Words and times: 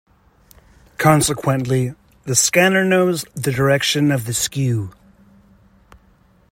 Consequently, 0.97 1.93
the 2.23 2.33
scanner 2.35 2.83
knows 2.83 3.23
the 3.35 3.51
direction 3.51 4.11
of 4.11 4.25
the 4.25 4.33
skew. 4.33 4.89